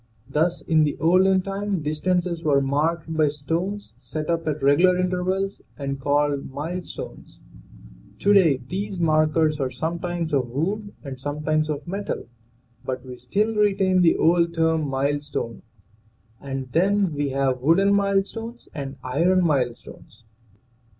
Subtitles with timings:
[0.27, 5.61] Thus in the olden time distances were marked by stones set up at regular intervals
[5.77, 7.39] and called milestones;
[8.17, 12.27] to day these markers are sometimes of wood and sometimes of metal,
[12.83, 15.61] but we still retain the old term, milestone,
[16.41, 20.23] and then we have wooden milestones and iron milestones.